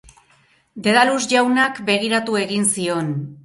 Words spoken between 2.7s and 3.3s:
zion.